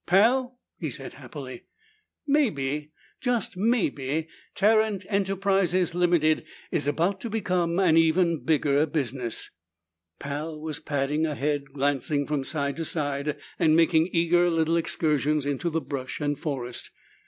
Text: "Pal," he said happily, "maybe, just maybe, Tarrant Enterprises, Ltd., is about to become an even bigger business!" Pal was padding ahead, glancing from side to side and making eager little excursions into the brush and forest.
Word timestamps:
"Pal," 0.07 0.57
he 0.79 0.89
said 0.89 1.13
happily, 1.13 1.65
"maybe, 2.25 2.91
just 3.19 3.55
maybe, 3.55 4.27
Tarrant 4.55 5.05
Enterprises, 5.07 5.91
Ltd., 5.91 6.43
is 6.71 6.87
about 6.87 7.21
to 7.21 7.29
become 7.29 7.77
an 7.79 7.95
even 7.97 8.43
bigger 8.43 8.87
business!" 8.87 9.51
Pal 10.17 10.59
was 10.59 10.79
padding 10.79 11.27
ahead, 11.27 11.71
glancing 11.73 12.25
from 12.25 12.43
side 12.43 12.77
to 12.77 12.83
side 12.83 13.37
and 13.59 13.75
making 13.75 14.09
eager 14.11 14.49
little 14.49 14.75
excursions 14.75 15.45
into 15.45 15.69
the 15.69 15.79
brush 15.81 16.19
and 16.19 16.39
forest. 16.39 16.89